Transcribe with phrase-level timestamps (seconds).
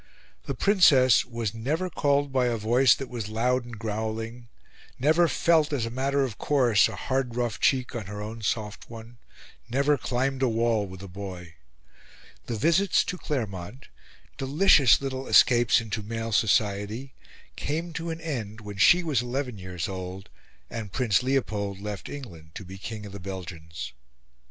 [0.47, 4.47] The Princess was never called by a voice that was loud and growling;
[4.97, 8.89] never felt, as a matter of course, a hard rough cheek on her own soft
[8.89, 9.19] one;
[9.69, 11.53] never climbed a wall with a boy.
[12.47, 13.89] The visits to Claremont
[14.39, 17.13] delicious little escapes into male society
[17.55, 20.31] came to an end when she was eleven years old
[20.67, 23.93] and Prince Leopold left England to be King of the Belgians.